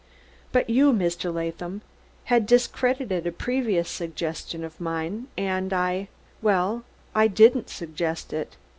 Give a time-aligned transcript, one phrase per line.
[0.51, 1.31] But you, Mr.
[1.31, 1.83] Latham,
[2.23, 6.07] had discredited a previous suggestion of mine, and I I
[6.41, 8.55] well, I didn't suggest it.